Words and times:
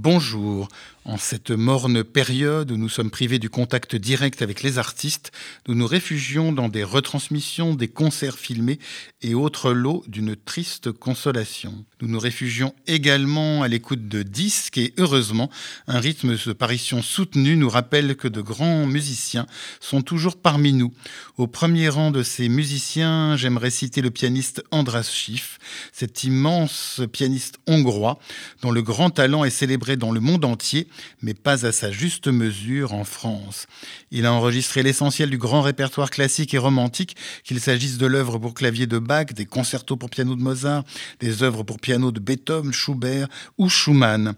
Bonjour. 0.00 0.68
En 1.08 1.16
cette 1.16 1.52
morne 1.52 2.04
période 2.04 2.70
où 2.70 2.76
nous 2.76 2.90
sommes 2.90 3.10
privés 3.10 3.38
du 3.38 3.48
contact 3.48 3.96
direct 3.96 4.42
avec 4.42 4.62
les 4.62 4.76
artistes, 4.76 5.32
nous 5.66 5.74
nous 5.74 5.86
réfugions 5.86 6.52
dans 6.52 6.68
des 6.68 6.84
retransmissions, 6.84 7.74
des 7.74 7.88
concerts 7.88 8.38
filmés 8.38 8.78
et 9.22 9.34
autres 9.34 9.72
lots 9.72 10.04
d'une 10.06 10.36
triste 10.36 10.92
consolation. 10.92 11.86
Nous 12.02 12.08
nous 12.08 12.18
réfugions 12.18 12.74
également 12.86 13.62
à 13.62 13.68
l'écoute 13.68 14.06
de 14.06 14.22
disques 14.22 14.76
et 14.76 14.92
heureusement, 14.98 15.48
un 15.86 15.98
rythme 15.98 16.36
de 16.36 16.52
parution 16.52 17.00
soutenu 17.00 17.56
nous 17.56 17.70
rappelle 17.70 18.14
que 18.14 18.28
de 18.28 18.42
grands 18.42 18.84
musiciens 18.84 19.46
sont 19.80 20.02
toujours 20.02 20.36
parmi 20.36 20.74
nous. 20.74 20.92
Au 21.38 21.46
premier 21.46 21.88
rang 21.88 22.10
de 22.10 22.22
ces 22.22 22.50
musiciens, 22.50 23.34
j'aimerais 23.36 23.70
citer 23.70 24.02
le 24.02 24.10
pianiste 24.10 24.62
Andras 24.72 25.08
Schiff, 25.10 25.58
cet 25.90 26.22
immense 26.24 27.00
pianiste 27.10 27.60
hongrois 27.66 28.18
dont 28.60 28.72
le 28.72 28.82
grand 28.82 29.08
talent 29.08 29.44
est 29.44 29.50
célébré 29.50 29.87
dans 29.96 30.12
le 30.12 30.20
monde 30.20 30.44
entier 30.44 30.88
mais 31.22 31.34
pas 31.34 31.66
à 31.66 31.72
sa 31.72 31.90
juste 31.90 32.28
mesure 32.28 32.94
en 32.94 33.04
France. 33.04 33.66
Il 34.10 34.26
a 34.26 34.32
enregistré 34.32 34.82
l'essentiel 34.82 35.30
du 35.30 35.38
grand 35.38 35.62
répertoire 35.62 36.10
classique 36.10 36.54
et 36.54 36.58
romantique, 36.58 37.16
qu'il 37.44 37.60
s'agisse 37.60 37.98
de 37.98 38.06
l'œuvre 38.06 38.38
pour 38.38 38.54
clavier 38.54 38.86
de 38.86 38.98
Bach, 38.98 39.26
des 39.34 39.46
concertos 39.46 39.96
pour 39.96 40.10
piano 40.10 40.34
de 40.34 40.42
Mozart, 40.42 40.84
des 41.20 41.42
œuvres 41.42 41.62
pour 41.62 41.78
piano 41.78 42.12
de 42.12 42.20
Beethoven, 42.20 42.72
Schubert 42.72 43.28
ou 43.56 43.68
Schumann. 43.68 44.34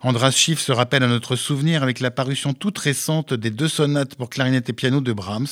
Andras 0.00 0.32
Schiff 0.32 0.60
se 0.60 0.72
rappelle 0.72 1.02
à 1.02 1.08
notre 1.08 1.36
souvenir 1.36 1.82
avec 1.82 2.00
la 2.00 2.10
parution 2.10 2.52
toute 2.52 2.78
récente 2.78 3.34
des 3.34 3.50
deux 3.50 3.68
sonates 3.68 4.14
pour 4.14 4.30
clarinette 4.30 4.68
et 4.68 4.72
piano 4.72 5.00
de 5.00 5.12
Brahms, 5.12 5.46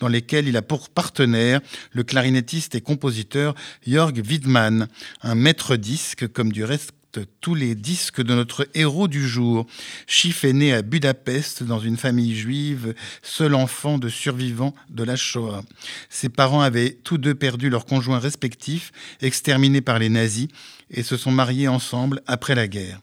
dans 0.00 0.08
lesquelles 0.08 0.48
il 0.48 0.56
a 0.56 0.62
pour 0.62 0.88
partenaire 0.88 1.60
le 1.92 2.02
clarinettiste 2.02 2.74
et 2.74 2.80
compositeur 2.80 3.54
Jörg 3.86 4.22
Widmann, 4.26 4.88
un 5.22 5.34
maître 5.34 5.76
disque 5.76 6.26
comme 6.32 6.50
du 6.50 6.64
reste 6.64 6.92
tous 7.40 7.54
les 7.54 7.74
disques 7.74 8.22
de 8.22 8.34
notre 8.34 8.68
héros 8.74 9.08
du 9.08 9.26
jour. 9.26 9.66
Schiff 10.06 10.44
est 10.44 10.52
né 10.52 10.72
à 10.72 10.82
Budapest 10.82 11.62
dans 11.62 11.80
une 11.80 11.96
famille 11.96 12.36
juive, 12.36 12.94
seul 13.22 13.54
enfant 13.54 13.98
de 13.98 14.08
survivants 14.08 14.74
de 14.88 15.02
la 15.02 15.16
Shoah. 15.16 15.62
Ses 16.08 16.28
parents 16.28 16.60
avaient 16.60 16.92
tous 16.92 17.18
deux 17.18 17.34
perdu 17.34 17.68
leurs 17.70 17.86
conjoints 17.86 18.18
respectifs, 18.18 18.92
exterminés 19.20 19.80
par 19.80 19.98
les 19.98 20.08
nazis, 20.08 20.48
et 20.90 21.02
se 21.02 21.16
sont 21.16 21.32
mariés 21.32 21.68
ensemble 21.68 22.22
après 22.26 22.54
la 22.54 22.68
guerre. 22.68 23.00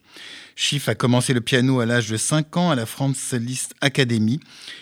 Schiff 0.59 0.89
a 0.89 0.95
commencé 0.95 1.33
le 1.33 1.39
piano 1.39 1.81
à 1.81 1.85
l'âge 1.85 2.09
de 2.09 2.17
5 2.17 2.57
ans 2.57 2.71
à 2.71 2.75
la 2.75 2.87
France 2.87 3.31
Liszt 3.33 3.75
Academy. 3.79 4.39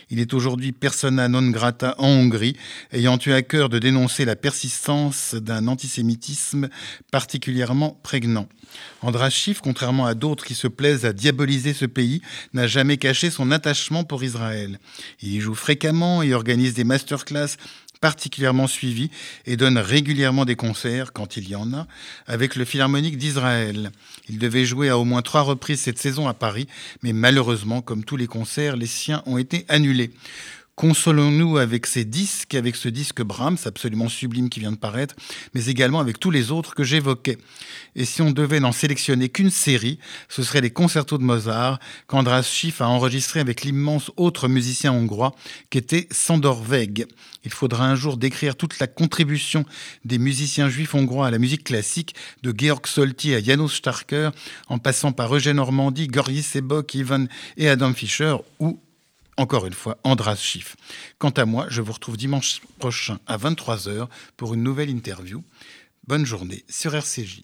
Il 0.09 0.21
est 0.21 0.33
aujourd'hui 0.33 0.71
persona 0.71 1.27
non 1.27 1.49
grata 1.49 1.95
en 1.97 2.07
Hongrie, 2.07 2.55
ayant 2.93 3.19
eu 3.25 3.33
à 3.33 3.41
cœur 3.41 3.67
de 3.67 3.77
dénoncer 3.77 4.23
la 4.23 4.37
persistance 4.37 5.35
d'un 5.35 5.67
antisémitisme 5.67 6.69
particulièrement 7.11 7.99
prégnant. 8.03 8.47
Andras 9.01 9.31
Schiff, 9.31 9.59
contrairement 9.59 10.05
à 10.05 10.13
d'autres 10.13 10.45
qui 10.45 10.55
se 10.55 10.67
plaisent 10.69 11.05
à 11.05 11.11
diaboliser 11.11 11.73
ce 11.73 11.85
pays, 11.85 12.21
n'a 12.53 12.67
jamais 12.67 12.95
caché 12.95 13.29
son 13.29 13.51
attachement 13.51 14.05
pour 14.05 14.23
Israël. 14.23 14.79
Il 15.21 15.33
y 15.33 15.41
joue 15.41 15.55
fréquemment 15.55 16.23
et 16.23 16.33
organise 16.33 16.73
des 16.73 16.85
masterclass 16.85 17.57
particulièrement 18.01 18.67
suivi 18.67 19.09
et 19.45 19.57
donne 19.57 19.77
régulièrement 19.77 20.45
des 20.45 20.55
concerts, 20.55 21.13
quand 21.13 21.37
il 21.37 21.49
y 21.49 21.55
en 21.55 21.73
a, 21.73 21.87
avec 22.27 22.55
le 22.55 22.65
Philharmonique 22.65 23.17
d'Israël. 23.17 23.91
Il 24.29 24.37
devait 24.37 24.65
jouer 24.65 24.89
à 24.89 24.97
au 24.97 25.05
moins 25.05 25.21
trois 25.21 25.41
reprises 25.41 25.81
cette 25.81 25.99
saison 25.99 26.27
à 26.27 26.33
Paris, 26.33 26.67
mais 27.03 27.13
malheureusement, 27.13 27.81
comme 27.81 28.03
tous 28.03 28.17
les 28.17 28.27
concerts, 28.27 28.75
les 28.75 28.87
siens 28.87 29.23
ont 29.25 29.37
été 29.37 29.65
annulés. 29.69 30.11
Consolons-nous 30.75 31.57
avec 31.57 31.85
ces 31.85 32.03
disques, 32.03 32.53
avec 32.53 32.75
ce 32.75 32.89
disque 32.89 33.21
Brahms 33.21 33.59
absolument 33.63 34.09
sublime 34.09 34.49
qui 34.49 34.59
vient 34.59 34.73
de 34.73 34.77
paraître, 34.77 35.15
mais 35.53 35.67
également 35.67 36.01
avec 36.01 36.19
tous 36.19 36.31
les 36.31 36.51
autres 36.51 36.75
que 36.75 36.83
j'évoquais. 36.83 37.37
Et 37.95 38.03
si 38.03 38.21
on 38.21 38.31
devait 38.31 38.59
n'en 38.59 38.73
sélectionner 38.73 39.29
qu'une 39.29 39.51
série, 39.51 39.99
ce 40.27 40.43
serait 40.43 40.59
les 40.59 40.71
concertos 40.71 41.17
de 41.17 41.23
Mozart, 41.23 41.79
qu'Andras 42.07 42.43
Schiff 42.43 42.81
a 42.81 42.89
enregistré 42.89 43.39
avec 43.39 43.63
l'immense 43.63 44.11
autre 44.17 44.49
musicien 44.49 44.91
hongrois 44.91 45.33
qu'était 45.69 46.09
Sandor 46.11 46.61
Weg. 46.61 47.07
Il 47.45 47.51
faudra 47.51 47.87
un 47.87 47.95
jour 47.95 48.17
décrire 48.17 48.57
toute 48.57 48.77
la 48.79 48.87
contribution 48.87 49.63
des 50.03 50.17
musiciens 50.17 50.67
juifs 50.67 50.93
hongrois 50.93 51.27
à 51.27 51.31
la 51.31 51.39
musique 51.39 51.63
classique, 51.63 52.15
de 52.43 52.53
Georg 52.55 52.85
Solti 52.85 53.33
à 53.33 53.41
Janos 53.41 53.73
Starker, 53.73 54.31
en 54.67 54.77
passant 54.77 55.13
par 55.13 55.33
Eugène 55.33 55.55
Normandie, 55.55 56.07
Goris 56.07 56.45
Sebok, 56.45 56.95
Ivan 56.95 57.27
et 57.55 57.69
Adam 57.69 57.93
Fischer, 57.93 58.35
ou 58.59 58.81
encore 59.37 59.65
une 59.65 59.73
fois, 59.73 59.97
Andras 60.03 60.37
Schiff. 60.37 60.75
Quant 61.17 61.31
à 61.31 61.45
moi, 61.45 61.67
je 61.69 61.81
vous 61.81 61.91
retrouve 61.91 62.17
dimanche 62.17 62.61
prochain 62.79 63.19
à 63.27 63.37
23h 63.37 64.07
pour 64.37 64.53
une 64.53 64.63
nouvelle 64.63 64.89
interview. 64.89 65.43
Bonne 66.07 66.25
journée 66.25 66.63
sur 66.69 66.95
RCJ. 66.95 67.43